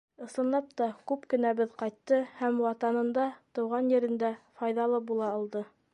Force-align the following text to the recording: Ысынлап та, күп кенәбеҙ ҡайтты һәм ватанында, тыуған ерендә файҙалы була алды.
Ысынлап 0.27 0.69
та, 0.79 0.85
күп 1.11 1.27
кенәбеҙ 1.33 1.75
ҡайтты 1.81 2.19
һәм 2.39 2.57
ватанында, 2.69 3.27
тыуған 3.59 3.93
ерендә 3.97 4.33
файҙалы 4.63 5.07
була 5.13 5.33
алды. 5.39 5.67